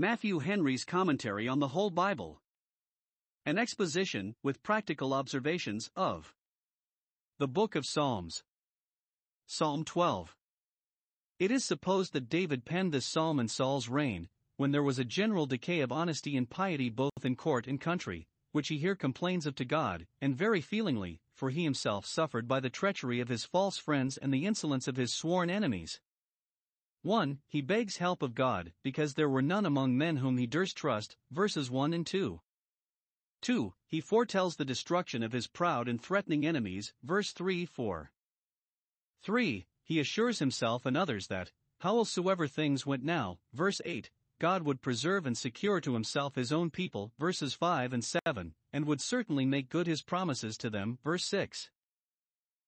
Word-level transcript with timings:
Matthew 0.00 0.38
Henry's 0.38 0.84
Commentary 0.84 1.48
on 1.48 1.58
the 1.58 1.66
Whole 1.66 1.90
Bible. 1.90 2.40
An 3.44 3.58
exposition, 3.58 4.36
with 4.44 4.62
practical 4.62 5.12
observations, 5.12 5.90
of 5.96 6.36
the 7.40 7.48
Book 7.48 7.74
of 7.74 7.84
Psalms. 7.84 8.44
Psalm 9.48 9.84
12. 9.84 10.36
It 11.40 11.50
is 11.50 11.64
supposed 11.64 12.12
that 12.12 12.28
David 12.28 12.64
penned 12.64 12.92
this 12.92 13.06
psalm 13.06 13.40
in 13.40 13.48
Saul's 13.48 13.88
reign, 13.88 14.28
when 14.56 14.70
there 14.70 14.84
was 14.84 15.00
a 15.00 15.04
general 15.04 15.46
decay 15.46 15.80
of 15.80 15.90
honesty 15.90 16.36
and 16.36 16.48
piety 16.48 16.90
both 16.90 17.24
in 17.24 17.34
court 17.34 17.66
and 17.66 17.80
country, 17.80 18.28
which 18.52 18.68
he 18.68 18.78
here 18.78 18.94
complains 18.94 19.46
of 19.46 19.56
to 19.56 19.64
God, 19.64 20.06
and 20.20 20.36
very 20.36 20.60
feelingly, 20.60 21.18
for 21.34 21.50
he 21.50 21.64
himself 21.64 22.06
suffered 22.06 22.46
by 22.46 22.60
the 22.60 22.70
treachery 22.70 23.18
of 23.18 23.28
his 23.28 23.44
false 23.44 23.78
friends 23.78 24.16
and 24.16 24.32
the 24.32 24.46
insolence 24.46 24.86
of 24.86 24.94
his 24.94 25.12
sworn 25.12 25.50
enemies. 25.50 25.98
1. 27.02 27.40
He 27.46 27.60
begs 27.60 27.98
help 27.98 28.22
of 28.22 28.34
God, 28.34 28.72
because 28.82 29.14
there 29.14 29.28
were 29.28 29.42
none 29.42 29.64
among 29.64 29.96
men 29.96 30.16
whom 30.16 30.36
he 30.36 30.46
durst 30.46 30.76
trust, 30.76 31.16
verses 31.30 31.70
1 31.70 31.92
and 31.94 32.06
2. 32.06 32.40
2. 33.40 33.74
He 33.86 34.00
foretells 34.00 34.56
the 34.56 34.64
destruction 34.64 35.22
of 35.22 35.32
his 35.32 35.46
proud 35.46 35.88
and 35.88 36.02
threatening 36.02 36.44
enemies, 36.44 36.92
verse 37.02 37.32
3 37.32 37.64
4. 37.66 38.10
3. 39.22 39.66
He 39.84 40.00
assures 40.00 40.38
himself 40.38 40.84
and 40.84 40.96
others 40.96 41.28
that, 41.28 41.52
howsoever 41.80 42.46
things 42.46 42.84
went 42.84 43.04
now, 43.04 43.38
verse 43.52 43.80
8, 43.84 44.10
God 44.40 44.62
would 44.62 44.82
preserve 44.82 45.26
and 45.26 45.36
secure 45.36 45.80
to 45.80 45.94
himself 45.94 46.34
his 46.34 46.52
own 46.52 46.70
people, 46.70 47.12
verses 47.18 47.54
5 47.54 47.92
and 47.92 48.04
7, 48.04 48.54
and 48.72 48.84
would 48.84 49.00
certainly 49.00 49.44
make 49.44 49.68
good 49.68 49.86
his 49.86 50.02
promises 50.02 50.56
to 50.58 50.70
them, 50.70 50.98
verse 51.02 51.24
6. 51.24 51.70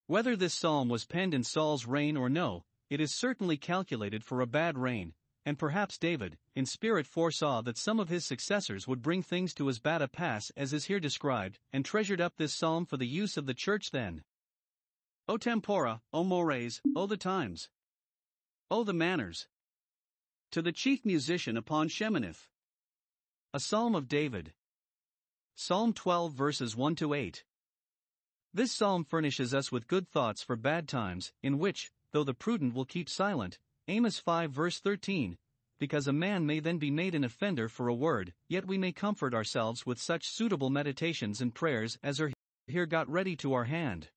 Whether 0.06 0.34
this 0.34 0.54
psalm 0.54 0.88
was 0.88 1.04
penned 1.04 1.34
in 1.34 1.45
Saul's 1.45 1.87
reign 1.87 2.16
or 2.16 2.28
no, 2.28 2.65
it 2.90 3.00
is 3.00 3.14
certainly 3.14 3.56
calculated 3.56 4.24
for 4.24 4.40
a 4.40 4.46
bad 4.46 4.76
reign, 4.76 5.14
and 5.46 5.58
perhaps 5.58 5.96
David, 5.96 6.36
in 6.54 6.66
spirit, 6.66 7.06
foresaw 7.06 7.62
that 7.62 7.78
some 7.78 7.98
of 7.98 8.09
his 8.09 8.26
successors 8.26 8.87
would 8.87 9.01
bring 9.01 9.23
things 9.23 9.54
to 9.54 9.68
as 9.68 9.78
bad 9.78 10.02
a 10.02 10.09
pass 10.09 10.51
as 10.56 10.73
is 10.73 10.84
here 10.84 11.00
described, 11.00 11.59
and 11.73 11.84
treasured 11.84 12.20
up 12.20 12.34
this 12.37 12.54
psalm 12.54 12.84
for 12.84 12.96
the 12.96 13.06
use 13.06 13.37
of 13.37 13.46
the 13.46 13.54
church 13.54 13.90
then. 13.90 14.23
O 15.28 15.38
tempora, 15.38 16.02
O 16.12 16.24
mores, 16.24 16.82
O 16.96 17.06
the 17.06 17.16
times. 17.16 17.70
O 18.70 18.84
the 18.84 18.93
manners. 18.93 19.46
To 20.50 20.60
the 20.60 20.72
chief 20.72 21.04
musician 21.04 21.56
upon 21.56 21.88
Sheminith. 21.88 22.48
A 23.54 23.60
psalm 23.60 23.95
of 23.95 24.09
David. 24.09 24.52
Psalm 25.54 25.93
12 25.93 26.32
verses 26.32 26.76
1 26.76 26.96
to 26.96 27.15
8. 27.15 27.45
This 28.52 28.72
psalm 28.72 29.04
furnishes 29.04 29.54
us 29.54 29.70
with 29.70 29.87
good 29.87 30.09
thoughts 30.09 30.43
for 30.43 30.56
bad 30.56 30.88
times, 30.88 31.32
in 31.43 31.59
which, 31.59 31.93
though 32.12 32.24
the 32.24 32.34
prudent 32.34 32.74
will 32.74 32.84
keep 32.84 33.08
silent, 33.08 33.58
Amos 33.88 34.18
5 34.18 34.50
verse 34.50 34.78
13, 34.78 35.36
because 35.78 36.06
a 36.06 36.12
man 36.12 36.44
may 36.44 36.60
then 36.60 36.78
be 36.78 36.90
made 36.90 37.14
an 37.14 37.24
offender 37.24 37.68
for 37.68 37.88
a 37.88 37.94
word, 37.94 38.34
yet 38.48 38.66
we 38.66 38.78
may 38.78 38.92
comfort 38.92 39.34
ourselves 39.34 39.86
with 39.86 40.00
such 40.00 40.28
suitable 40.28 40.70
meditations 40.70 41.40
and 41.40 41.54
prayers 41.54 41.98
as 42.02 42.20
are 42.20 42.30
here 42.66 42.86
got 42.86 43.08
ready 43.08 43.34
to 43.36 43.54
our 43.54 43.64
hand. 43.64 44.10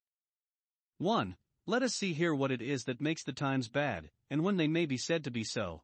1. 0.97 1.35
Let 1.65 1.81
us 1.81 1.95
see 1.95 2.13
here 2.13 2.35
what 2.35 2.51
it 2.51 2.61
is 2.61 2.83
that 2.83 3.01
makes 3.01 3.23
the 3.23 3.31
times 3.31 3.69
bad, 3.69 4.11
and 4.29 4.43
when 4.43 4.57
they 4.57 4.67
may 4.67 4.85
be 4.85 4.97
said 4.97 5.23
to 5.23 5.31
be 5.31 5.43
so. 5.43 5.81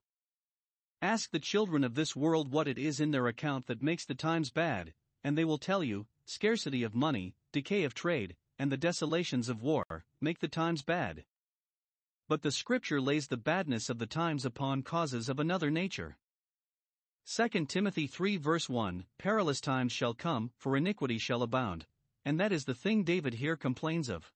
Ask 1.02 1.32
the 1.32 1.40
children 1.40 1.86
of 1.86 1.96
this 1.96 2.16
world 2.16 2.52
what 2.52 2.68
it 2.68 2.78
is 2.78 3.00
in 3.00 3.12
their 3.12 3.28
account 3.28 3.68
that 3.68 3.82
makes 3.82 4.06
the 4.06 4.16
times 4.16 4.52
bad, 4.52 4.94
and 5.24 5.38
they 5.38 5.46
will 5.46 5.58
tell 5.58 5.84
you 5.84 6.06
scarcity 6.26 6.84
of 6.84 6.94
money, 6.94 7.34
decay 7.54 7.84
of 7.84 7.94
trade, 7.94 8.36
and 8.60 8.70
the 8.70 8.78
desolations 8.78 9.48
of 9.48 9.64
war 9.64 10.04
make 10.20 10.40
the 10.40 10.50
times 10.50 10.84
bad 10.84 11.24
but 12.30 12.44
the 12.44 12.52
scripture 12.52 13.02
lays 13.02 13.28
the 13.28 13.38
badness 13.38 13.90
of 13.90 13.98
the 13.98 14.06
times 14.06 14.46
upon 14.46 14.84
causes 14.84 15.28
of 15.28 15.40
another 15.40 15.72
nature. 15.72 16.16
2 17.26 17.66
Timothy 17.66 18.06
3 18.06 18.38
verse 18.38 18.70
1 18.70 19.06
Perilous 19.18 19.60
times 19.60 19.92
shall 19.92 20.14
come, 20.14 20.52
for 20.56 20.78
iniquity 20.78 21.18
shall 21.18 21.42
abound. 21.42 21.88
And 22.24 22.40
that 22.40 22.52
is 22.52 22.66
the 22.66 22.76
thing 22.76 23.04
David 23.04 23.34
here 23.34 23.58
complains 23.58 24.10
of. 24.10 24.32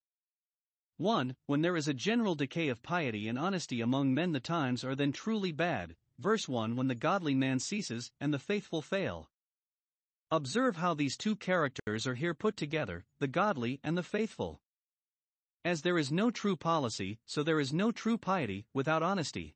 1. 0.98 1.36
When 1.46 1.62
there 1.62 1.78
is 1.78 1.88
a 1.88 1.94
general 1.94 2.34
decay 2.34 2.70
of 2.70 2.82
piety 2.82 3.28
and 3.28 3.38
honesty 3.38 3.80
among 3.80 4.14
men, 4.14 4.32
the 4.32 4.40
times 4.40 4.84
are 4.84 4.96
then 4.96 5.12
truly 5.12 5.52
bad. 5.52 5.96
Verse 6.18 6.50
1 6.50 6.76
When 6.76 6.88
the 6.88 6.96
godly 6.96 7.36
man 7.36 7.60
ceases, 7.60 8.12
and 8.20 8.34
the 8.34 8.40
faithful 8.40 8.82
fail. 8.82 9.30
Observe 10.32 10.78
how 10.78 10.96
these 10.96 11.16
two 11.16 11.36
characters 11.36 12.08
are 12.08 12.16
here 12.16 12.34
put 12.34 12.58
together 12.58 13.06
the 13.20 13.28
godly 13.28 13.80
and 13.84 13.96
the 13.96 14.02
faithful. 14.02 14.62
As 15.66 15.82
there 15.82 15.98
is 15.98 16.12
no 16.12 16.30
true 16.30 16.58
policy, 16.58 17.20
so 17.26 17.42
there 17.42 17.60
is 17.60 17.72
no 17.72 17.92
true 17.92 18.18
piety 18.18 18.66
without 18.74 19.02
honesty. 19.02 19.56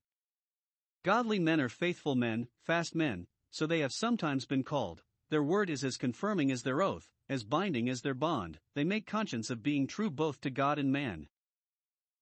Godly 1.04 1.38
men 1.38 1.60
are 1.60 1.70
faithful 1.70 2.16
men, 2.16 2.48
fast 2.62 2.96
men, 2.96 3.28
so 3.52 3.68
they 3.68 3.80
have 3.80 3.92
sometimes 3.92 4.46
been 4.46 4.64
called. 4.64 5.04
Their 5.30 5.44
word 5.44 5.70
is 5.70 5.84
as 5.84 5.98
confirming 5.98 6.50
as 6.50 6.64
their 6.64 6.82
oath, 6.82 7.12
as 7.28 7.44
binding 7.44 7.90
as 7.90 8.02
their 8.02 8.14
bond, 8.14 8.60
they 8.74 8.86
make 8.86 9.06
conscience 9.06 9.50
of 9.50 9.62
being 9.62 9.86
true 9.86 10.10
both 10.10 10.40
to 10.42 10.50
God 10.50 10.80
and 10.80 10.92
man. 10.92 11.28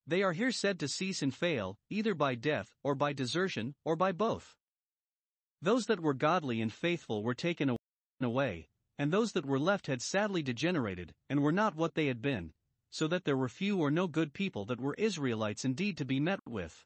They 0.07 0.23
are 0.23 0.33
here 0.33 0.51
said 0.51 0.79
to 0.79 0.87
cease 0.87 1.21
and 1.21 1.33
fail, 1.33 1.77
either 1.89 2.15
by 2.15 2.35
death, 2.35 2.73
or 2.83 2.95
by 2.95 3.13
desertion, 3.13 3.75
or 3.83 3.95
by 3.95 4.11
both. 4.11 4.55
Those 5.61 5.85
that 5.85 5.99
were 5.99 6.13
godly 6.13 6.61
and 6.61 6.73
faithful 6.73 7.23
were 7.23 7.35
taken 7.35 7.75
away, 8.19 8.67
and 8.97 9.11
those 9.11 9.33
that 9.33 9.45
were 9.45 9.59
left 9.59 9.87
had 9.87 10.01
sadly 10.01 10.41
degenerated, 10.41 11.13
and 11.29 11.41
were 11.41 11.51
not 11.51 11.75
what 11.75 11.93
they 11.93 12.07
had 12.07 12.21
been, 12.21 12.53
so 12.89 13.07
that 13.07 13.25
there 13.25 13.37
were 13.37 13.49
few 13.49 13.79
or 13.79 13.91
no 13.91 14.07
good 14.07 14.33
people 14.33 14.65
that 14.65 14.79
were 14.79 14.95
Israelites 14.95 15.65
indeed 15.65 15.97
to 15.97 16.05
be 16.05 16.19
met 16.19 16.39
with. 16.47 16.85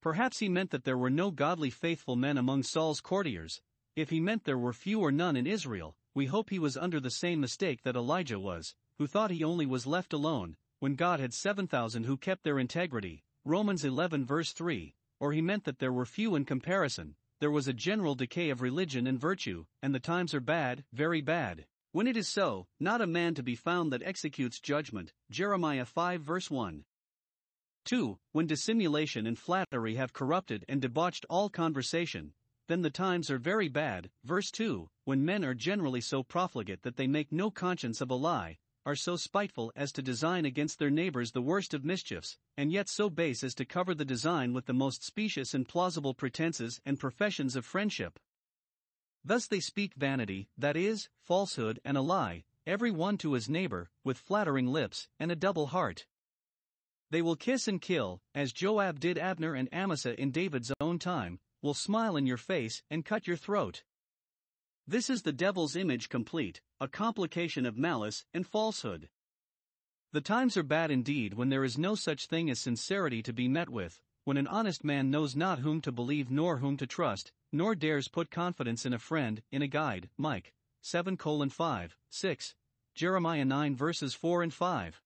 Perhaps 0.00 0.38
he 0.38 0.48
meant 0.48 0.70
that 0.70 0.84
there 0.84 0.98
were 0.98 1.10
no 1.10 1.30
godly 1.30 1.70
faithful 1.70 2.16
men 2.16 2.38
among 2.38 2.62
Saul's 2.62 3.00
courtiers, 3.00 3.60
if 3.96 4.10
he 4.10 4.20
meant 4.20 4.44
there 4.44 4.56
were 4.56 4.72
few 4.72 5.00
or 5.00 5.10
none 5.10 5.34
in 5.36 5.46
Israel, 5.46 5.96
we 6.14 6.26
hope 6.26 6.50
he 6.50 6.58
was 6.58 6.76
under 6.76 7.00
the 7.00 7.10
same 7.10 7.40
mistake 7.40 7.82
that 7.82 7.96
Elijah 7.96 8.38
was, 8.38 8.76
who 8.98 9.06
thought 9.08 9.32
he 9.32 9.42
only 9.42 9.66
was 9.66 9.86
left 9.86 10.12
alone, 10.12 10.56
when 10.78 10.94
God 10.94 11.18
had 11.18 11.34
7,000 11.34 12.04
who 12.04 12.16
kept 12.16 12.44
their 12.44 12.60
integrity, 12.60 13.24
Romans 13.44 13.84
11 13.84 14.24
verse 14.24 14.52
3, 14.52 14.94
or 15.18 15.32
he 15.32 15.42
meant 15.42 15.64
that 15.64 15.80
there 15.80 15.92
were 15.92 16.06
few 16.06 16.36
in 16.36 16.44
comparison, 16.44 17.16
there 17.40 17.50
was 17.50 17.66
a 17.66 17.72
general 17.72 18.14
decay 18.14 18.50
of 18.50 18.62
religion 18.62 19.06
and 19.06 19.18
virtue, 19.18 19.64
and 19.82 19.94
the 19.94 20.00
times 20.00 20.32
are 20.34 20.40
bad, 20.40 20.84
very 20.92 21.20
bad. 21.20 21.66
When 21.98 22.06
it 22.06 22.16
is 22.16 22.28
so, 22.28 22.68
not 22.78 23.00
a 23.00 23.08
man 23.08 23.34
to 23.34 23.42
be 23.42 23.56
found 23.56 23.92
that 23.92 24.04
executes 24.04 24.60
judgment. 24.60 25.12
Jeremiah 25.32 25.84
5 25.84 26.20
verse 26.22 26.48
1. 26.48 26.84
2. 27.86 28.18
When 28.30 28.46
dissimulation 28.46 29.26
and 29.26 29.36
flattery 29.36 29.96
have 29.96 30.12
corrupted 30.12 30.64
and 30.68 30.80
debauched 30.80 31.26
all 31.28 31.50
conversation, 31.50 32.34
then 32.68 32.82
the 32.82 32.90
times 32.90 33.32
are 33.32 33.38
very 33.38 33.66
bad. 33.66 34.10
Verse 34.22 34.52
2 34.52 34.88
When 35.06 35.24
men 35.24 35.44
are 35.44 35.54
generally 35.54 36.00
so 36.00 36.22
profligate 36.22 36.82
that 36.82 36.94
they 36.94 37.08
make 37.08 37.32
no 37.32 37.50
conscience 37.50 38.00
of 38.00 38.12
a 38.12 38.14
lie, 38.14 38.58
are 38.86 38.94
so 38.94 39.16
spiteful 39.16 39.72
as 39.74 39.90
to 39.90 40.00
design 40.00 40.44
against 40.44 40.78
their 40.78 40.90
neighbors 40.90 41.32
the 41.32 41.42
worst 41.42 41.74
of 41.74 41.84
mischiefs, 41.84 42.38
and 42.56 42.70
yet 42.70 42.88
so 42.88 43.10
base 43.10 43.42
as 43.42 43.56
to 43.56 43.64
cover 43.64 43.92
the 43.92 44.04
design 44.04 44.52
with 44.52 44.66
the 44.66 44.72
most 44.72 45.02
specious 45.02 45.52
and 45.52 45.68
plausible 45.68 46.14
pretenses 46.14 46.80
and 46.86 47.00
professions 47.00 47.56
of 47.56 47.66
friendship. 47.66 48.20
Thus 49.28 49.46
they 49.46 49.60
speak 49.60 49.92
vanity, 49.94 50.48
that 50.56 50.74
is, 50.74 51.10
falsehood 51.20 51.80
and 51.84 51.98
a 51.98 52.00
lie, 52.00 52.44
every 52.66 52.90
one 52.90 53.18
to 53.18 53.34
his 53.34 53.46
neighbor, 53.46 53.90
with 54.02 54.16
flattering 54.16 54.66
lips 54.66 55.06
and 55.20 55.30
a 55.30 55.36
double 55.36 55.66
heart. 55.66 56.06
They 57.10 57.20
will 57.20 57.36
kiss 57.36 57.68
and 57.68 57.78
kill, 57.78 58.22
as 58.34 58.54
Joab 58.54 58.98
did 59.00 59.18
Abner 59.18 59.52
and 59.52 59.68
Amasa 59.70 60.18
in 60.18 60.30
David's 60.30 60.72
own 60.80 60.98
time, 60.98 61.40
will 61.60 61.74
smile 61.74 62.16
in 62.16 62.26
your 62.26 62.38
face 62.38 62.82
and 62.88 63.04
cut 63.04 63.26
your 63.26 63.36
throat. 63.36 63.82
This 64.86 65.10
is 65.10 65.20
the 65.20 65.32
devil's 65.34 65.76
image 65.76 66.08
complete, 66.08 66.62
a 66.80 66.88
complication 66.88 67.66
of 67.66 67.76
malice 67.76 68.24
and 68.32 68.46
falsehood. 68.46 69.10
The 70.12 70.22
times 70.22 70.56
are 70.56 70.62
bad 70.62 70.90
indeed 70.90 71.34
when 71.34 71.50
there 71.50 71.64
is 71.64 71.76
no 71.76 71.96
such 71.96 72.28
thing 72.28 72.48
as 72.48 72.60
sincerity 72.60 73.22
to 73.24 73.34
be 73.34 73.46
met 73.46 73.68
with, 73.68 74.00
when 74.28 74.36
an 74.36 74.46
honest 74.48 74.84
man 74.84 75.10
knows 75.10 75.34
not 75.34 75.60
whom 75.60 75.80
to 75.80 75.90
believe 75.90 76.30
nor 76.30 76.58
whom 76.58 76.76
to 76.76 76.86
trust, 76.86 77.32
nor 77.50 77.74
dares 77.74 78.08
put 78.08 78.30
confidence 78.30 78.84
in 78.84 78.92
a 78.92 78.98
friend, 78.98 79.40
in 79.50 79.62
a 79.62 79.66
guide. 79.66 80.10
Mike 80.18 80.52
7 80.82 81.16
colon 81.16 81.48
5, 81.48 81.96
6, 82.10 82.54
Jeremiah 82.94 83.46
9 83.46 83.74
verses 83.74 84.12
4 84.12 84.42
and 84.42 84.52
5. 84.52 85.00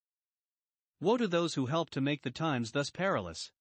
Woe 1.00 1.16
to 1.18 1.28
those 1.28 1.54
who 1.54 1.66
help 1.66 1.90
to 1.90 2.00
make 2.00 2.22
the 2.22 2.32
times 2.32 2.72
thus 2.72 2.90
perilous. 2.90 3.52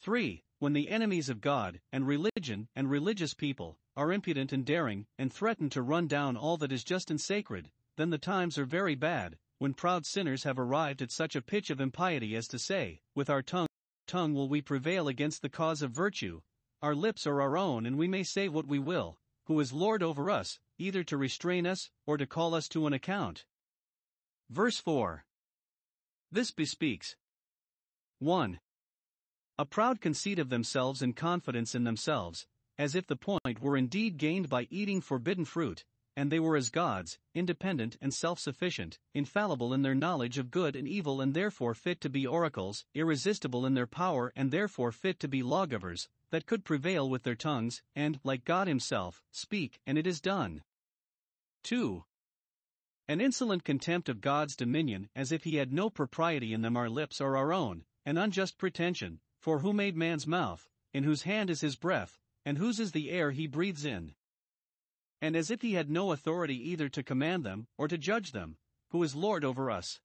3. 0.00 0.44
When 0.60 0.74
the 0.74 0.90
enemies 0.90 1.28
of 1.28 1.40
God, 1.40 1.80
and 1.90 2.06
religion, 2.06 2.68
and 2.76 2.88
religious 2.88 3.34
people, 3.34 3.80
are 3.96 4.12
impudent 4.12 4.52
and 4.52 4.64
daring, 4.64 5.06
and 5.18 5.32
threaten 5.32 5.70
to 5.70 5.82
run 5.82 6.06
down 6.06 6.36
all 6.36 6.56
that 6.58 6.70
is 6.70 6.84
just 6.84 7.10
and 7.10 7.20
sacred, 7.20 7.68
then 7.96 8.10
the 8.10 8.16
times 8.16 8.56
are 8.58 8.64
very 8.64 8.94
bad, 8.94 9.38
when 9.58 9.74
proud 9.74 10.06
sinners 10.06 10.44
have 10.44 10.60
arrived 10.60 11.02
at 11.02 11.10
such 11.10 11.34
a 11.34 11.42
pitch 11.42 11.68
of 11.68 11.80
impiety 11.80 12.36
as 12.36 12.46
to 12.46 12.60
say, 12.60 13.00
With 13.16 13.28
our 13.28 13.42
tongue, 13.42 13.66
tongue 14.06 14.34
will 14.34 14.48
we 14.48 14.60
prevail 14.60 15.08
against 15.08 15.42
the 15.42 15.48
cause 15.48 15.82
of 15.82 15.90
virtue, 15.90 16.40
our 16.82 16.94
lips 16.94 17.26
are 17.26 17.40
our 17.40 17.56
own 17.56 17.86
and 17.86 17.96
we 17.96 18.08
may 18.08 18.22
say 18.22 18.48
what 18.48 18.66
we 18.66 18.78
will, 18.78 19.16
who 19.46 19.58
is 19.60 19.72
Lord 19.72 20.02
over 20.02 20.30
us, 20.30 20.58
either 20.78 21.04
to 21.04 21.16
restrain 21.16 21.66
us 21.66 21.90
or 22.06 22.16
to 22.16 22.26
call 22.26 22.54
us 22.54 22.68
to 22.68 22.86
an 22.86 22.92
account. 22.92 23.44
Verse 24.50 24.78
4. 24.78 25.24
This 26.30 26.50
bespeaks 26.50 27.16
1. 28.18 28.58
A 29.58 29.64
proud 29.66 30.00
conceit 30.00 30.38
of 30.38 30.48
themselves 30.48 31.02
and 31.02 31.14
confidence 31.14 31.74
in 31.74 31.84
themselves, 31.84 32.46
as 32.78 32.94
if 32.94 33.06
the 33.06 33.16
point 33.16 33.60
were 33.60 33.76
indeed 33.76 34.16
gained 34.16 34.48
by 34.48 34.66
eating 34.70 35.00
forbidden 35.00 35.44
fruit, 35.44 35.84
and 36.16 36.30
they 36.30 36.40
were 36.40 36.56
as 36.56 36.70
gods, 36.70 37.18
independent 37.34 37.96
and 38.00 38.12
self 38.12 38.38
sufficient, 38.38 38.98
infallible 39.14 39.72
in 39.72 39.82
their 39.82 39.94
knowledge 39.94 40.38
of 40.38 40.50
good 40.50 40.76
and 40.76 40.86
evil, 40.86 41.20
and 41.20 41.34
therefore 41.34 41.74
fit 41.74 42.00
to 42.00 42.10
be 42.10 42.26
oracles, 42.26 42.84
irresistible 42.94 43.64
in 43.64 43.74
their 43.74 43.86
power, 43.86 44.32
and 44.36 44.50
therefore 44.50 44.92
fit 44.92 45.18
to 45.20 45.28
be 45.28 45.42
lawgivers, 45.42 46.08
that 46.30 46.46
could 46.46 46.64
prevail 46.64 47.08
with 47.08 47.22
their 47.22 47.34
tongues, 47.34 47.82
and, 47.94 48.20
like 48.24 48.44
God 48.44 48.68
Himself, 48.68 49.22
speak, 49.30 49.80
and 49.86 49.98
it 49.98 50.06
is 50.06 50.20
done. 50.20 50.62
2. 51.64 52.04
An 53.08 53.20
insolent 53.20 53.64
contempt 53.64 54.08
of 54.08 54.20
God's 54.20 54.56
dominion, 54.56 55.08
as 55.14 55.32
if 55.32 55.44
He 55.44 55.56
had 55.56 55.72
no 55.72 55.90
propriety 55.90 56.52
in 56.52 56.62
them, 56.62 56.76
our 56.76 56.88
lips 56.88 57.20
are 57.20 57.36
our 57.36 57.52
own, 57.52 57.84
an 58.04 58.18
unjust 58.18 58.58
pretension, 58.58 59.20
for 59.40 59.58
who 59.58 59.72
made 59.72 59.96
man's 59.96 60.26
mouth, 60.26 60.68
in 60.92 61.04
whose 61.04 61.22
hand 61.22 61.50
is 61.50 61.60
his 61.60 61.76
breath, 61.76 62.18
and 62.44 62.58
whose 62.58 62.78
is 62.78 62.92
the 62.92 63.10
air 63.10 63.30
he 63.30 63.46
breathes 63.46 63.84
in? 63.84 64.14
And 65.22 65.36
as 65.36 65.50
if 65.50 65.62
he 65.62 65.74
had 65.74 65.88
no 65.88 66.10
authority 66.10 66.70
either 66.70 66.88
to 66.88 67.02
command 67.02 67.44
them 67.44 67.68
or 67.78 67.86
to 67.86 67.96
judge 67.96 68.32
them, 68.32 68.56
who 68.90 69.02
is 69.04 69.14
Lord 69.14 69.44
over 69.44 69.70
us. 69.70 70.00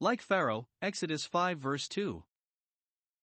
Like 0.00 0.20
Pharaoh, 0.20 0.66
Exodus 0.82 1.24
5 1.24 1.58
verse 1.58 1.86
2. 1.86 2.24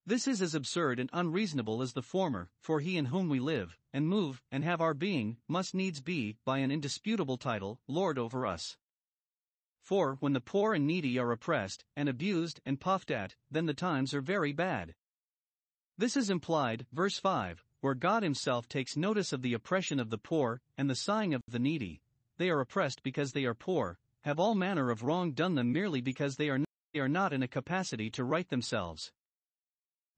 This 0.06 0.26
is 0.26 0.40
as 0.40 0.54
absurd 0.54 0.98
and 0.98 1.10
unreasonable 1.12 1.82
as 1.82 1.92
the 1.92 2.02
former, 2.02 2.50
for 2.60 2.80
he 2.80 2.96
in 2.96 3.06
whom 3.06 3.28
we 3.28 3.40
live, 3.40 3.76
and 3.92 4.08
move, 4.08 4.40
and 4.50 4.64
have 4.64 4.80
our 4.80 4.94
being, 4.94 5.36
must 5.48 5.74
needs 5.74 6.00
be, 6.00 6.36
by 6.44 6.58
an 6.58 6.70
indisputable 6.70 7.36
title, 7.36 7.80
Lord 7.86 8.16
over 8.16 8.46
us. 8.46 8.78
For, 9.82 10.14
when 10.20 10.32
the 10.32 10.40
poor 10.40 10.74
and 10.74 10.86
needy 10.86 11.18
are 11.18 11.32
oppressed, 11.32 11.84
and 11.94 12.08
abused, 12.08 12.60
and 12.64 12.80
puffed 12.80 13.10
at, 13.10 13.36
then 13.50 13.66
the 13.66 13.74
times 13.74 14.14
are 14.14 14.20
very 14.20 14.52
bad. 14.52 14.94
This 15.98 16.16
is 16.16 16.30
implied, 16.30 16.86
verse 16.92 17.18
5, 17.18 17.64
where 17.86 17.94
God 17.94 18.24
Himself 18.24 18.68
takes 18.68 18.96
notice 18.96 19.32
of 19.32 19.42
the 19.42 19.54
oppression 19.54 20.00
of 20.00 20.10
the 20.10 20.18
poor 20.18 20.60
and 20.76 20.90
the 20.90 20.96
sighing 20.96 21.34
of 21.34 21.42
the 21.46 21.60
needy. 21.60 22.02
They 22.36 22.50
are 22.50 22.58
oppressed 22.58 23.04
because 23.04 23.30
they 23.30 23.44
are 23.44 23.54
poor, 23.54 24.00
have 24.22 24.40
all 24.40 24.56
manner 24.56 24.90
of 24.90 25.04
wrong 25.04 25.30
done 25.30 25.54
them 25.54 25.70
merely 25.72 26.00
because 26.00 26.34
they 26.34 26.48
are, 26.48 26.58
not, 26.58 26.68
they 26.92 26.98
are 26.98 27.08
not 27.08 27.32
in 27.32 27.44
a 27.44 27.46
capacity 27.46 28.10
to 28.10 28.24
right 28.24 28.48
themselves. 28.48 29.12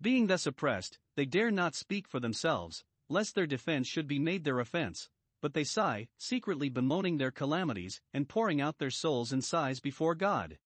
Being 0.00 0.29
thus 0.29 0.47
oppressed, 0.47 0.99
they 1.15 1.26
dare 1.26 1.50
not 1.50 1.75
speak 1.75 2.09
for 2.09 2.19
themselves, 2.19 2.85
lest 3.11 3.35
their 3.35 3.47
defense 3.47 3.87
should 3.87 4.09
be 4.09 4.19
made 4.19 4.44
their 4.44 4.61
offense, 4.61 5.11
but 5.43 5.53
they 5.53 5.64
sigh, 5.64 6.09
secretly 6.17 6.71
bemoaning 6.71 7.19
their 7.19 7.31
calamities, 7.31 8.00
and 8.14 8.31
pouring 8.31 8.62
out 8.62 8.79
their 8.79 8.88
souls 8.88 9.31
in 9.31 9.43
sighs 9.43 9.79
before 9.79 10.14
God. 10.14 10.56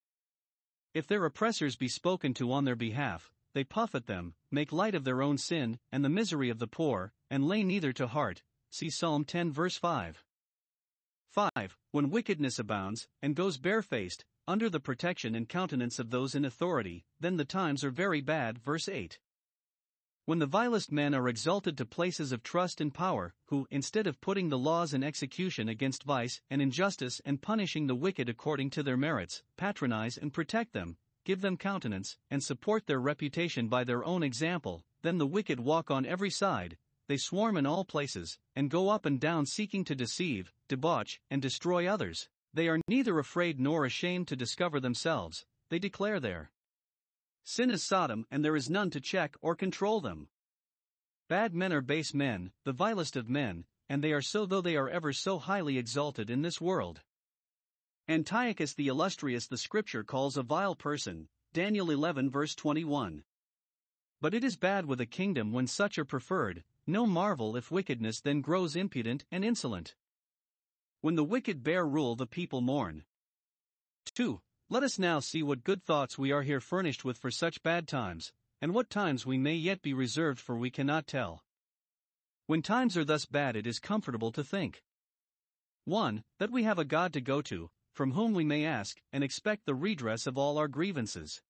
If 0.95 1.09
their 1.09 1.25
oppressors 1.25 1.75
be 1.75 1.89
spoken 1.89 2.33
to 2.35 2.53
on 2.53 2.65
their 2.65 2.77
behalf, 2.77 3.33
they 3.55 3.65
puff 3.65 3.95
at 3.95 4.07
them, 4.07 4.35
make 4.51 4.73
light 4.73 4.95
of 4.95 5.05
their 5.05 5.23
own 5.23 5.39
sin 5.39 5.79
and 5.91 6.05
the 6.05 6.09
misery 6.09 6.51
of 6.51 6.59
the 6.59 6.67
poor, 6.67 7.13
and 7.31 7.47
lay 7.47 7.63
neither 7.63 7.93
to 7.93 8.07
heart. 8.07 8.43
See 8.71 8.91
Psalm 8.91 9.25
10 9.25 9.53
verse 9.53 9.77
5. 9.77 10.25
5. 11.31 11.79
When 11.93 12.11
wickedness 12.11 12.59
abounds, 12.59 13.09
and 13.23 13.35
goes 13.35 13.59
barefaced, 13.59 14.25
under 14.47 14.69
the 14.69 14.81
protection 14.81 15.35
and 15.35 15.49
countenance 15.49 15.99
of 15.99 16.11
those 16.11 16.35
in 16.35 16.45
authority, 16.45 17.05
then 17.21 17.37
the 17.37 17.45
times 17.45 17.85
are 17.85 17.91
very 17.91 18.21
bad. 18.21 18.59
Verse 18.59 18.89
8. 18.89 19.19
When 20.25 20.39
the 20.39 20.47
vilest 20.47 20.93
men 20.93 21.15
are 21.15 21.29
exalted 21.29 21.77
to 21.79 21.85
places 21.85 22.33
of 22.33 22.43
trust 22.43 22.81
and 22.81 22.95
power, 22.95 23.35
who, 23.47 23.67
instead 23.71 24.07
of 24.07 24.21
putting 24.21 24.49
the 24.49 24.59
laws 24.59 24.95
in 24.95 25.03
execution 25.03 25.69
against 25.69 26.05
vice 26.05 26.41
and 26.49 26.63
injustice 26.63 27.21
and 27.25 27.43
punishing 27.43 27.87
the 27.87 27.95
wicked 27.95 28.29
according 28.29 28.71
to 28.71 28.83
their 28.83 28.97
merits, 28.97 29.43
patronize 29.57 30.17
and 30.17 30.33
protect 30.33 30.73
them, 30.75 30.97
give 31.25 31.41
them 31.41 31.57
countenance, 31.57 32.17
and 32.31 32.43
support 32.43 32.87
their 32.87 33.01
reputation 33.01 33.69
by 33.69 33.85
their 33.85 34.05
own 34.05 34.23
example, 34.23 34.85
then 35.03 35.19
the 35.19 35.27
wicked 35.27 35.61
walk 35.61 35.91
on 35.91 36.07
every 36.07 36.31
side, 36.31 36.77
they 37.09 37.17
swarm 37.17 37.57
in 37.57 37.67
all 37.67 37.85
places, 37.85 38.39
and 38.55 38.71
go 38.71 38.89
up 38.89 39.05
and 39.05 39.21
down 39.21 39.47
seeking 39.47 39.85
to 39.85 39.95
deceive, 39.95 40.53
debauch, 40.69 41.21
and 41.31 41.43
destroy 41.43 41.87
others. 41.87 42.29
They 42.55 42.69
are 42.69 42.81
neither 42.87 43.19
afraid 43.19 43.59
nor 43.59 43.85
ashamed 43.85 44.29
to 44.29 44.37
discover 44.37 44.81
themselves, 44.81 45.45
they 45.71 45.79
declare 45.79 46.21
their 46.21 46.51
sin 47.45 47.71
is 47.71 47.83
Sodom, 47.83 48.27
and 48.31 48.45
there 48.45 48.57
is 48.57 48.71
none 48.71 48.91
to 48.91 49.01
check 49.01 49.37
or 49.41 49.57
control 49.57 50.01
them. 50.01 50.29
Bad 51.29 51.55
men 51.55 51.73
are 51.73 51.81
base 51.81 52.13
men, 52.13 52.53
the 52.65 52.73
vilest 52.73 53.17
of 53.17 53.29
men, 53.29 53.65
and 53.89 54.03
they 54.03 54.13
are 54.13 54.23
so 54.23 54.47
though 54.47 54.61
they 54.61 54.77
are 54.77 54.89
ever 54.89 55.13
so 55.13 55.39
highly 55.39 55.79
exalted 55.79 56.31
in 56.31 56.43
this 56.43 56.61
world. 56.61 57.01
Antiochus 58.13 58.75
the 58.75 58.89
illustrious 58.89 59.47
the 59.47 59.57
scripture 59.57 60.05
calls 60.05 60.37
a 60.37 60.43
vile 60.43 60.75
person, 60.75 61.29
Daniel 61.55 61.91
11 61.91 62.29
verse 62.29 62.55
21. 62.55 63.25
But 64.21 64.35
it 64.35 64.45
is 64.45 64.59
bad 64.59 64.85
with 64.85 65.01
a 65.01 65.07
kingdom 65.07 65.51
when 65.51 65.67
such 65.67 65.97
are 65.97 66.05
preferred, 66.05 66.63
no 66.87 67.07
marvel 67.07 67.57
if 67.57 67.71
wickedness 67.71 68.21
then 68.21 68.43
grows 68.43 68.77
impudent 68.77 69.25
and 69.31 69.43
insolent. 69.43 69.95
When 71.01 71.15
the 71.15 71.25
wicked 71.25 71.63
bear 71.63 71.87
rule, 71.87 72.15
the 72.15 72.27
people 72.27 72.61
mourn. 72.61 73.05
2. 74.15 74.43
Let 74.69 74.83
us 74.83 74.99
now 74.99 75.19
see 75.21 75.43
what 75.43 75.65
good 75.65 75.83
thoughts 75.83 76.19
we 76.19 76.33
are 76.33 76.43
here 76.43 76.61
furnished 76.61 77.07
with 77.07 77.17
for 77.17 77.31
such 77.31 77.63
bad 77.63 77.89
times, 77.89 78.31
and 78.61 78.75
what 78.75 78.91
times 78.91 79.25
we 79.25 79.39
may 79.39 79.55
yet 79.55 79.81
be 79.81 79.95
reserved 79.95 80.39
for 80.39 80.55
we 80.55 80.71
cannot 80.71 81.07
tell. 81.07 81.45
When 82.47 82.61
times 82.61 82.95
are 82.99 83.07
thus 83.07 83.25
bad, 83.25 83.57
it 83.57 83.67
is 83.67 83.79
comfortable 83.79 84.33
to 84.33 84.45
think 84.45 84.83
1. 85.87 86.25
That 86.39 86.51
we 86.51 86.65
have 86.65 86.79
a 86.79 86.85
God 86.85 87.15
to 87.15 87.23
go 87.23 87.41
to, 87.41 87.71
from 87.93 88.13
whom 88.13 88.33
we 88.33 88.45
may 88.45 88.65
ask 88.65 89.01
and 89.13 89.23
expect 89.23 89.67
the 89.67 89.75
redress 89.75 90.27
of 90.27 90.39
all 90.39 90.59
our 90.59 90.69
grievances. 90.69 91.43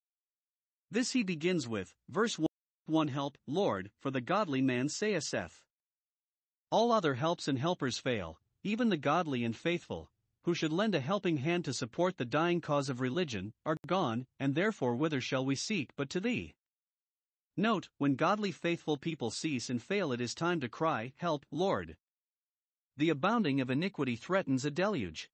This 0.91 1.13
he 1.13 1.23
begins 1.23 1.67
with, 1.67 1.95
verse 2.09 2.39
1 2.87 3.09
help, 3.09 3.39
Lord, 3.47 3.91
for 4.01 4.11
the 4.11 4.21
godly 4.21 4.61
man 4.61 4.89
saith. 4.89 5.65
All 6.71 6.93
other 6.93 7.15
helps 7.15 7.49
and 7.49 7.59
helpers 7.59 7.99
fail, 7.99 8.39
even 8.63 8.89
the 8.89 8.97
godly 8.97 9.45
and 9.45 9.57
faithful, 9.57 10.11
who 10.45 10.55
should 10.55 10.73
lend 10.73 10.95
a 10.95 11.01
helping 11.01 11.39
hand 11.39 11.65
to 11.65 11.73
support 11.73 12.17
the 12.17 12.25
dying 12.25 12.61
cause 12.61 12.89
of 12.89 13.01
religion, 13.01 13.53
are 13.65 13.77
gone, 13.87 14.27
and 14.39 14.55
therefore 14.55 14.97
whither 14.97 15.21
shall 15.21 15.45
we 15.45 15.55
seek 15.55 15.91
but 15.97 16.11
to 16.11 16.21
thee? 16.21 16.55
Note, 17.57 17.89
when 17.99 18.15
godly 18.15 18.51
faithful 18.51 18.97
people 18.97 19.31
cease 19.31 19.69
and 19.69 19.83
fail, 19.83 20.13
it 20.13 20.21
is 20.21 20.35
time 20.35 20.61
to 20.61 20.69
cry, 20.69 21.13
Help, 21.17 21.45
Lord. 21.51 21.97
The 22.97 23.11
abounding 23.11 23.61
of 23.61 23.71
iniquity 23.71 24.17
threatens 24.17 24.65
a 24.65 24.71
deluge. 24.71 25.31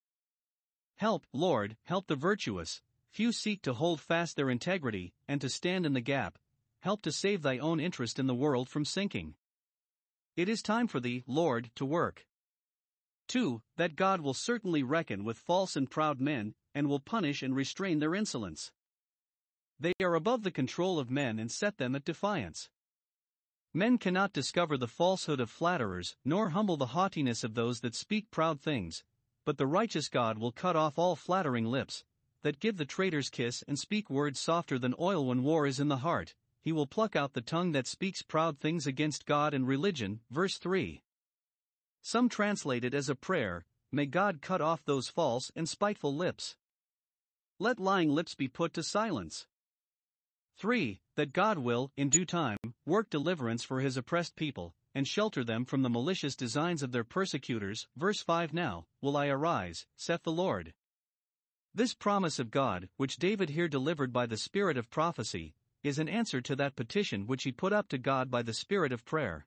Help, 0.99 1.27
Lord, 1.33 1.77
help 1.85 2.09
the 2.09 2.17
virtuous. 2.17 2.83
Few 3.13 3.31
seek 3.31 3.63
to 3.63 3.73
hold 3.73 4.01
fast 4.01 4.35
their 4.35 4.51
integrity 4.51 5.15
and 5.29 5.41
to 5.41 5.49
stand 5.49 5.87
in 5.87 5.93
the 5.93 6.01
gap. 6.01 6.39
Help 6.81 7.03
to 7.03 7.13
save 7.13 7.43
thy 7.43 7.59
own 7.59 7.79
interest 7.79 8.19
in 8.19 8.27
the 8.27 8.35
world 8.35 8.69
from 8.69 8.85
sinking. 8.85 9.35
It 10.35 10.49
is 10.49 10.61
time 10.61 10.89
for 10.89 10.99
thee, 10.99 11.23
Lord, 11.25 11.71
to 11.77 11.85
work. 11.85 12.27
2. 13.29 13.63
That 13.77 13.95
God 13.95 14.23
will 14.23 14.35
certainly 14.35 14.83
reckon 14.83 15.23
with 15.23 15.39
false 15.39 15.77
and 15.77 15.89
proud 15.89 16.21
men, 16.21 16.55
and 16.75 16.89
will 16.89 16.99
punish 16.99 17.45
and 17.45 17.55
restrain 17.55 18.01
their 18.01 18.17
insolence. 18.17 18.73
They 19.79 19.93
are 20.03 20.17
above 20.17 20.43
the 20.43 20.51
control 20.51 20.99
of 20.99 21.13
men 21.13 21.39
and 21.39 21.53
set 21.53 21.79
them 21.79 21.95
at 21.95 22.05
defiance. 22.05 22.71
Men 23.73 23.99
cannot 23.99 24.33
discover 24.33 24.77
the 24.77 24.89
falsehood 24.89 25.39
of 25.39 25.49
flatterers, 25.49 26.17
nor 26.25 26.51
humble 26.51 26.77
the 26.77 26.87
haughtiness 26.87 27.45
of 27.45 27.55
those 27.55 27.81
that 27.81 27.95
speak 27.95 28.33
proud 28.33 28.61
things, 28.61 29.05
but 29.49 29.57
the 29.57 29.67
righteous 29.67 30.11
God 30.11 30.37
will 30.37 30.53
cut 30.53 30.77
off 30.77 30.99
all 30.99 31.17
flattering 31.17 31.65
lips, 31.65 32.05
that 32.43 32.61
give 32.61 32.77
the 32.77 32.85
traitor's 32.85 33.31
kiss 33.31 33.65
and 33.67 33.79
speak 33.79 34.11
words 34.11 34.39
softer 34.39 34.79
than 34.79 34.95
oil 35.01 35.25
when 35.25 35.43
war 35.43 35.67
is 35.67 35.81
in 35.81 35.89
the 35.89 36.05
heart. 36.05 36.35
He 36.61 36.71
will 36.71 36.87
pluck 36.87 37.17
out 37.17 37.33
the 37.33 37.41
tongue 37.41 37.73
that 37.73 37.87
speaks 37.87 38.21
proud 38.21 38.61
things 38.61 38.87
against 38.87 39.25
God 39.25 39.55
and 39.55 39.67
religion. 39.67 40.21
Verse 40.31 40.59
3. 40.59 41.01
Some 42.03 42.29
translate 42.29 42.85
it 42.85 42.93
as 42.93 43.09
a 43.09 43.15
prayer 43.15 43.65
May 43.91 44.05
God 44.05 44.43
cut 44.43 44.61
off 44.61 44.85
those 44.85 45.09
false 45.09 45.51
and 45.57 45.67
spiteful 45.67 46.15
lips. 46.15 46.55
Let 47.59 47.81
lying 47.81 48.11
lips 48.11 48.35
be 48.35 48.49
put 48.49 48.75
to 48.75 48.83
silence. 48.83 49.47
3. 50.59 51.01
That 51.17 51.33
God 51.33 51.57
will, 51.57 51.91
in 51.97 52.11
due 52.11 52.27
time, 52.27 52.59
work 52.85 53.09
deliverance 53.09 53.65
for 53.65 53.81
his 53.81 53.97
oppressed 53.97 54.37
people, 54.37 54.75
and 54.95 55.07
shelter 55.07 55.45
them 55.45 55.65
from 55.65 55.83
the 55.83 55.91
malicious 55.91 56.35
designs 56.35 56.83
of 56.83 56.93
their 56.93 57.05
persecutors. 57.05 57.87
Verse 57.97 58.23
5 58.23 58.53
Now, 58.53 58.87
will 59.01 59.17
I 59.17 59.29
arise, 59.29 59.87
saith 59.97 60.23
the 60.23 60.33
Lord. 60.33 60.75
This 61.75 61.95
promise 61.95 62.39
of 62.39 62.51
God, 62.51 62.89
which 62.97 63.19
David 63.19 63.51
here 63.51 63.69
delivered 63.69 64.13
by 64.13 64.27
the 64.27 64.37
spirit 64.37 64.77
of 64.77 64.91
prophecy, 64.91 65.55
is 65.83 65.99
an 65.99 66.09
answer 66.09 66.41
to 66.41 66.57
that 66.57 66.77
petition 66.77 67.27
which 67.27 67.45
he 67.45 67.53
put 67.53 67.73
up 67.73 67.89
to 67.89 67.99
God 67.99 68.31
by 68.31 68.43
the 68.43 68.53
spirit 68.53 68.93
of 68.93 69.05
prayer. 69.05 69.47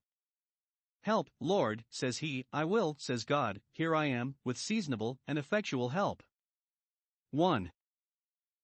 Help, 1.01 1.29
Lord, 1.39 1.83
says 1.89 2.19
he, 2.19 2.45
I 2.53 2.63
will, 2.63 2.95
says 2.99 3.23
God, 3.23 3.61
here 3.73 3.95
I 3.95 4.05
am, 4.05 4.35
with 4.43 4.57
seasonable 4.57 5.19
and 5.27 5.37
effectual 5.37 5.89
help. 5.89 6.23
1. 7.31 7.71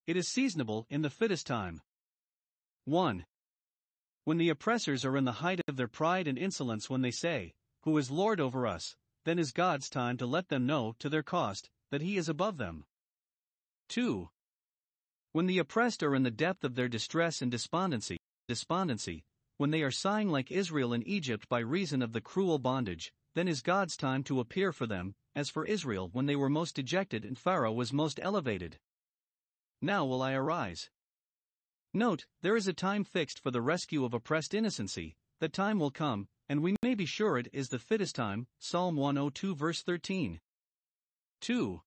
It 0.05 0.15
is 0.15 0.27
seasonable 0.27 0.85
in 0.89 1.01
the 1.01 1.09
fittest 1.09 1.47
time. 1.47 1.81
1. 2.85 3.25
When 4.27 4.39
the 4.39 4.49
oppressors 4.49 5.05
are 5.05 5.15
in 5.15 5.23
the 5.23 5.39
height 5.39 5.61
of 5.69 5.77
their 5.77 5.87
pride 5.87 6.27
and 6.27 6.37
insolence, 6.37 6.89
when 6.89 6.99
they 6.99 7.11
say, 7.11 7.53
Who 7.83 7.97
is 7.97 8.11
Lord 8.11 8.41
over 8.41 8.67
us? 8.67 8.97
then 9.23 9.39
is 9.39 9.53
God's 9.53 9.89
time 9.89 10.17
to 10.17 10.25
let 10.25 10.49
them 10.49 10.65
know, 10.65 10.97
to 10.99 11.07
their 11.07 11.23
cost, 11.23 11.69
that 11.91 12.01
He 12.01 12.17
is 12.17 12.27
above 12.27 12.57
them. 12.57 12.83
2. 13.87 14.27
When 15.31 15.45
the 15.45 15.59
oppressed 15.59 16.03
are 16.03 16.13
in 16.13 16.23
the 16.23 16.29
depth 16.29 16.65
of 16.65 16.75
their 16.75 16.89
distress 16.89 17.41
and 17.41 17.49
despondency, 17.49 18.17
despondency, 18.49 19.23
when 19.55 19.71
they 19.71 19.81
are 19.81 19.91
sighing 19.91 20.27
like 20.27 20.51
Israel 20.51 20.91
in 20.91 21.07
Egypt 21.07 21.47
by 21.47 21.59
reason 21.59 22.01
of 22.01 22.11
the 22.11 22.19
cruel 22.19 22.59
bondage, 22.59 23.13
then 23.33 23.47
is 23.47 23.61
God's 23.61 23.95
time 23.95 24.25
to 24.25 24.41
appear 24.41 24.73
for 24.73 24.87
them, 24.87 25.15
as 25.37 25.49
for 25.49 25.63
Israel 25.63 26.09
when 26.11 26.25
they 26.25 26.35
were 26.35 26.49
most 26.49 26.75
dejected 26.75 27.23
and 27.23 27.37
Pharaoh 27.37 27.71
was 27.71 27.93
most 27.93 28.19
elevated. 28.21 28.77
Now 29.81 30.03
will 30.03 30.21
I 30.21 30.33
arise. 30.33 30.89
Note, 31.97 32.27
there 32.43 32.55
is 32.55 32.67
a 32.67 32.73
time 32.73 33.03
fixed 33.03 33.39
for 33.39 33.49
the 33.49 33.59
rescue 33.59 34.05
of 34.05 34.13
oppressed 34.13 34.53
innocency, 34.53 35.15
the 35.39 35.49
time 35.49 35.79
will 35.79 35.89
come, 35.89 36.27
and 36.47 36.61
we 36.61 36.75
may 36.83 36.93
be 36.93 37.07
sure 37.07 37.39
it 37.39 37.47
is 37.51 37.69
the 37.69 37.79
fittest 37.79 38.13
time. 38.13 38.45
Psalm 38.59 38.95
102, 38.95 39.55
verse 39.55 39.81
13. 39.81 40.39
2. 41.41 41.81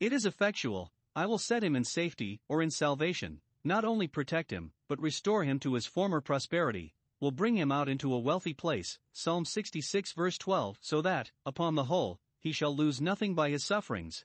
It 0.00 0.12
is 0.12 0.26
effectual, 0.26 0.90
I 1.14 1.26
will 1.26 1.38
set 1.38 1.62
him 1.62 1.76
in 1.76 1.84
safety, 1.84 2.40
or 2.48 2.60
in 2.60 2.72
salvation, 2.72 3.40
not 3.62 3.84
only 3.84 4.08
protect 4.08 4.50
him, 4.50 4.72
but 4.88 5.00
restore 5.00 5.44
him 5.44 5.60
to 5.60 5.74
his 5.74 5.86
former 5.86 6.20
prosperity, 6.20 6.92
will 7.20 7.30
bring 7.30 7.56
him 7.56 7.70
out 7.70 7.88
into 7.88 8.12
a 8.12 8.18
wealthy 8.18 8.52
place. 8.52 8.98
Psalm 9.12 9.44
66, 9.44 10.10
verse 10.10 10.38
12, 10.38 10.78
so 10.80 11.00
that, 11.00 11.30
upon 11.46 11.76
the 11.76 11.84
whole, 11.84 12.18
he 12.40 12.50
shall 12.50 12.74
lose 12.74 13.00
nothing 13.00 13.36
by 13.36 13.50
his 13.50 13.62
sufferings. 13.62 14.24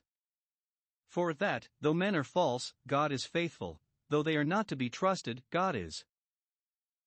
For 1.06 1.32
that, 1.34 1.68
though 1.80 1.94
men 1.94 2.16
are 2.16 2.24
false, 2.24 2.74
God 2.88 3.12
is 3.12 3.24
faithful, 3.24 3.80
though 4.10 4.22
they 4.22 4.36
are 4.36 4.44
not 4.44 4.68
to 4.68 4.76
be 4.76 4.90
trusted, 4.90 5.42
God 5.50 5.74
is. 5.74 6.04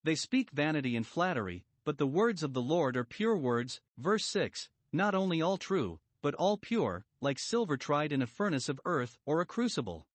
They 0.03 0.15
speak 0.15 0.51
vanity 0.51 0.95
and 0.95 1.05
flattery, 1.05 1.63
but 1.85 1.97
the 1.97 2.07
words 2.07 2.43
of 2.43 2.53
the 2.53 2.61
Lord 2.61 2.97
are 2.97 3.03
pure 3.03 3.37
words. 3.37 3.79
Verse 3.97 4.25
6 4.25 4.69
Not 4.91 5.13
only 5.13 5.41
all 5.41 5.57
true, 5.57 5.99
but 6.21 6.33
all 6.35 6.57
pure, 6.57 7.05
like 7.21 7.37
silver 7.37 7.77
tried 7.77 8.11
in 8.11 8.21
a 8.21 8.27
furnace 8.27 8.69
of 8.69 8.79
earth 8.85 9.17
or 9.25 9.41
a 9.41 9.45
crucible. 9.45 10.07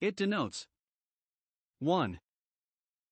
It 0.00 0.16
denotes 0.16 0.66
1. 1.78 2.20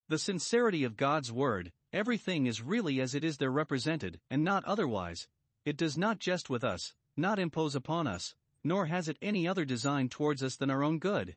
The 0.08 0.18
sincerity 0.18 0.82
of 0.82 0.96
God's 0.96 1.30
word, 1.30 1.72
everything 1.92 2.46
is 2.46 2.62
really 2.62 3.00
as 3.00 3.14
it 3.14 3.22
is 3.22 3.36
there 3.36 3.50
represented, 3.50 4.20
and 4.30 4.42
not 4.42 4.64
otherwise, 4.64 5.28
it 5.64 5.76
does 5.76 5.96
not 5.96 6.18
jest 6.18 6.50
with 6.50 6.64
us, 6.64 6.94
not 7.16 7.38
impose 7.38 7.74
upon 7.74 8.06
us, 8.06 8.34
nor 8.64 8.86
has 8.86 9.08
it 9.08 9.18
any 9.20 9.46
other 9.46 9.64
design 9.64 10.08
towards 10.08 10.42
us 10.42 10.56
than 10.56 10.70
our 10.70 10.82
own 10.82 10.98
good. 10.98 11.36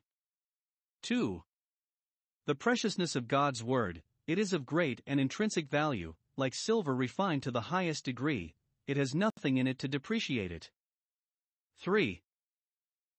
2. 1.04 1.42
The 2.46 2.54
preciousness 2.54 3.14
of 3.14 3.28
God's 3.28 3.62
Word, 3.62 4.02
it 4.26 4.38
is 4.38 4.54
of 4.54 4.64
great 4.64 5.02
and 5.06 5.20
intrinsic 5.20 5.68
value, 5.68 6.14
like 6.38 6.54
silver 6.54 6.96
refined 6.96 7.42
to 7.42 7.50
the 7.50 7.68
highest 7.68 8.06
degree, 8.06 8.54
it 8.86 8.96
has 8.96 9.14
nothing 9.14 9.58
in 9.58 9.66
it 9.66 9.78
to 9.80 9.86
depreciate 9.86 10.50
it. 10.50 10.70
3. 11.76 12.22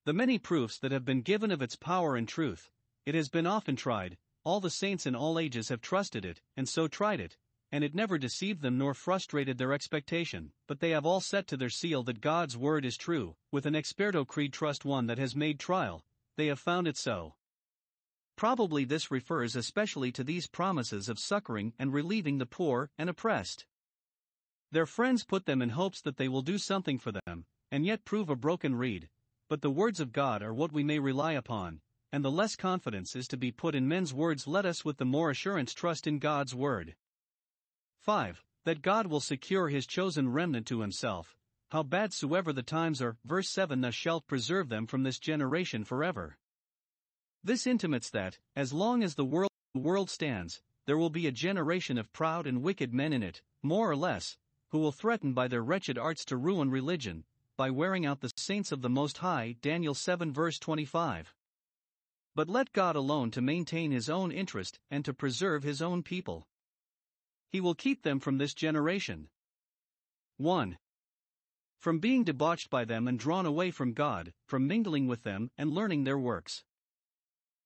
The 0.06 0.14
many 0.14 0.40
proofs 0.40 0.80
that 0.80 0.92
have 0.92 1.06
been 1.06 1.22
given 1.22 1.52
of 1.52 1.62
its 1.62 1.76
power 1.76 2.16
and 2.16 2.28
truth, 2.28 2.72
it 3.06 3.14
has 3.14 3.30
been 3.30 3.46
often 3.46 3.76
tried, 3.76 4.18
all 4.44 4.60
the 4.60 4.72
saints 4.72 5.06
in 5.06 5.16
all 5.16 5.38
ages 5.38 5.70
have 5.70 5.80
trusted 5.80 6.26
it, 6.26 6.42
and 6.58 6.68
so 6.68 6.88
tried 6.88 7.20
it, 7.20 7.38
and 7.72 7.84
it 7.84 7.94
never 7.94 8.18
deceived 8.18 8.64
them 8.64 8.80
nor 8.80 8.96
frustrated 8.96 9.60
their 9.60 9.74
expectation, 9.74 10.54
but 10.68 10.80
they 10.80 10.90
have 10.90 11.06
all 11.06 11.22
set 11.22 11.46
to 11.46 11.56
their 11.56 11.70
seal 11.70 12.02
that 12.02 12.20
God's 12.20 12.58
word 12.58 12.84
is 12.84 12.98
true, 12.98 13.36
with 13.52 13.68
an 13.68 13.76
experto 13.76 14.26
creed 14.26 14.54
trust 14.54 14.86
one 14.86 15.06
that 15.06 15.20
has 15.20 15.36
made 15.36 15.60
trial, 15.60 16.04
they 16.36 16.48
have 16.48 16.60
found 16.60 16.88
it 16.88 16.98
so. 16.98 17.36
Probably 18.36 18.84
this 18.84 19.12
refers 19.12 19.56
especially 19.56 20.12
to 20.12 20.24
these 20.24 20.48
promises 20.48 21.08
of 21.08 21.20
succoring 21.20 21.74
and 21.80 21.94
relieving 21.94 22.38
the 22.38 22.46
poor 22.46 22.90
and 22.98 23.10
oppressed. 23.10 23.66
Their 24.72 24.86
friends 24.86 25.24
put 25.24 25.46
them 25.46 25.62
in 25.62 25.70
hopes 25.70 26.02
that 26.02 26.18
they 26.18 26.28
will 26.28 26.42
do 26.42 26.58
something 26.58 27.00
for 27.00 27.12
them, 27.12 27.46
and 27.72 27.86
yet 27.86 28.04
prove 28.04 28.30
a 28.30 28.36
broken 28.36 28.76
reed, 28.76 29.10
but 29.48 29.62
the 29.62 29.72
words 29.72 30.00
of 30.00 30.12
God 30.12 30.42
are 30.42 30.54
what 30.54 30.74
we 30.74 30.84
may 30.84 31.00
rely 31.00 31.34
upon, 31.34 31.82
and 32.12 32.26
the 32.26 32.32
less 32.32 32.56
confidence 32.56 33.16
is 33.16 33.28
to 33.30 33.38
be 33.38 33.52
put 33.52 33.76
in 33.76 33.88
men's 33.88 34.14
words, 34.14 34.48
let 34.48 34.66
us 34.66 34.84
with 34.84 34.98
the 34.98 35.06
more 35.06 35.30
assurance 35.30 35.74
trust 35.74 36.08
in 36.08 36.20
God's 36.20 36.54
word. 36.54 36.96
5. 38.02 38.44
That 38.66 38.82
God 38.82 39.08
will 39.08 39.20
secure 39.20 39.70
his 39.70 39.86
chosen 39.86 40.30
remnant 40.30 40.68
to 40.68 40.82
himself, 40.82 41.36
how 41.70 41.84
bad 41.84 42.14
soever 42.14 42.54
the 42.54 42.64
times 42.64 43.02
are. 43.02 43.18
Verse 43.26 43.50
7 43.50 43.82
Thus 43.82 43.94
shalt 43.94 44.28
preserve 44.28 44.70
them 44.70 44.88
from 44.88 45.04
this 45.04 45.20
generation 45.20 45.84
forever. 45.84 46.38
This 47.46 47.68
intimates 47.68 48.10
that, 48.10 48.40
as 48.56 48.74
long 48.74 49.04
as 49.04 49.14
the 49.14 49.24
world, 49.24 49.52
world 49.76 50.10
stands, 50.10 50.64
there 50.88 50.98
will 50.98 51.12
be 51.12 51.28
a 51.28 51.32
generation 51.32 51.96
of 52.00 52.12
proud 52.12 52.48
and 52.48 52.64
wicked 52.64 52.92
men 52.92 53.14
in 53.14 53.22
it, 53.22 53.44
more 53.62 53.88
or 53.88 53.96
less, 53.96 54.36
who 54.72 54.80
will 54.80 54.92
threaten 54.92 55.32
by 55.34 55.48
their 55.48 55.62
wretched 55.62 55.96
arts 55.96 56.26
to 56.26 56.38
ruin 56.38 56.72
religion, 56.72 57.24
by 57.56 57.70
wearing 57.70 58.04
out 58.04 58.22
the 58.22 58.32
saints 58.36 58.72
of 58.72 58.82
the 58.82 58.90
Most 58.90 59.20
High. 59.20 59.58
Daniel 59.62 59.94
7 59.94 60.34
verse 60.34 60.58
25. 60.58 61.36
But 62.34 62.50
let 62.50 62.74
God 62.74 62.96
alone 62.96 63.30
to 63.30 63.44
maintain 63.44 63.92
his 63.92 64.10
own 64.10 64.32
interest 64.32 64.80
and 64.90 65.06
to 65.06 65.14
preserve 65.14 65.62
his 65.62 65.84
own 65.84 66.02
people. 66.02 66.48
He 67.52 67.62
will 67.62 67.76
keep 67.76 68.02
them 68.02 68.20
from 68.20 68.40
this 68.40 68.56
generation. 68.56 69.30
1. 70.38 70.80
From 71.78 72.00
being 72.00 72.24
debauched 72.24 72.72
by 72.72 72.86
them 72.86 73.08
and 73.08 73.20
drawn 73.20 73.46
away 73.46 73.70
from 73.70 73.94
God, 73.94 74.34
from 74.48 74.66
mingling 74.66 75.06
with 75.06 75.22
them 75.22 75.52
and 75.60 75.72
learning 75.72 76.06
their 76.06 76.18
works. 76.18 76.64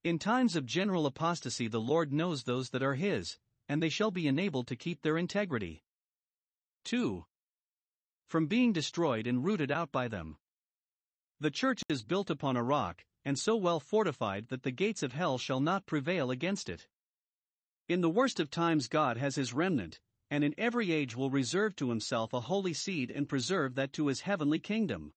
In 0.04 0.18
times 0.18 0.56
of 0.56 0.66
general 0.66 1.06
apostasy, 1.06 1.68
the 1.68 1.82
Lord 1.82 2.14
knows 2.14 2.44
those 2.44 2.70
that 2.70 2.82
are 2.82 2.96
His, 2.96 3.38
and 3.68 3.84
they 3.84 3.90
shall 3.90 4.12
be 4.12 4.28
enabled 4.28 4.68
to 4.68 4.78
keep 4.78 5.02
their 5.02 5.18
integrity. 5.18 5.84
2. 6.86 7.26
From 8.30 8.48
being 8.48 8.72
destroyed 8.72 9.28
and 9.28 9.44
rooted 9.44 9.72
out 9.72 9.92
by 9.92 10.08
them. 10.08 10.38
The 11.42 11.52
church 11.52 11.84
is 11.90 12.04
built 12.04 12.30
upon 12.30 12.56
a 12.56 12.64
rock, 12.64 13.04
and 13.26 13.38
so 13.38 13.58
well 13.58 13.82
fortified 13.82 14.48
that 14.48 14.64
the 14.64 14.72
gates 14.72 15.04
of 15.04 15.12
hell 15.12 15.38
shall 15.38 15.60
not 15.60 15.86
prevail 15.86 16.32
against 16.32 16.70
it. 16.70 16.88
In 17.90 18.00
the 18.00 18.10
worst 18.10 18.40
of 18.40 18.50
times, 18.50 18.88
God 18.88 19.18
has 19.18 19.36
his 19.36 19.54
remnant, 19.54 20.00
and 20.32 20.44
in 20.44 20.56
every 20.58 20.92
age 20.92 21.16
will 21.16 21.30
reserve 21.30 21.76
to 21.76 21.90
himself 21.90 22.32
a 22.32 22.42
holy 22.42 22.74
seed 22.74 23.12
and 23.12 23.28
preserve 23.28 23.76
that 23.76 23.92
to 23.94 24.08
his 24.08 24.22
heavenly 24.22 24.60
kingdom. 24.60 25.12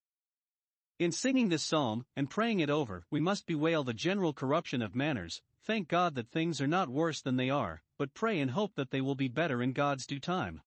In 0.99 1.11
singing 1.11 1.49
this 1.49 1.63
psalm 1.63 2.05
and 2.15 2.29
praying 2.29 2.59
it 2.59 2.69
over, 2.69 3.07
we 3.09 3.19
must 3.19 3.47
bewail 3.47 3.83
the 3.83 3.95
general 3.95 4.31
corruption 4.31 4.83
of 4.83 4.93
manners, 4.93 5.41
thank 5.63 5.87
God 5.87 6.13
that 6.13 6.29
things 6.29 6.61
are 6.61 6.67
not 6.67 6.87
worse 6.87 7.19
than 7.19 7.35
they 7.35 7.49
are, 7.49 7.81
but 7.97 8.13
pray 8.13 8.39
and 8.39 8.51
hope 8.51 8.75
that 8.75 8.91
they 8.91 9.01
will 9.01 9.15
be 9.15 9.27
better 9.27 9.63
in 9.63 9.73
God's 9.73 10.05
due 10.05 10.19
time. 10.19 10.61